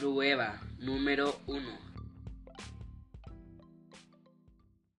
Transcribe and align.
Prueba 0.00 0.58
número 0.78 1.36
1. 1.46 1.89